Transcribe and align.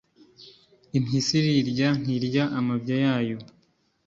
impyisi 0.97 1.37
irirya, 1.49 1.89
ntirya 2.01 2.43
amabya 2.59 2.95
yayo.u 3.05 3.45